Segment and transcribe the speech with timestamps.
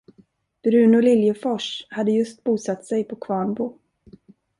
[0.63, 3.77] Bruno Liljefors hade just bosatt sig på Kvarnbo.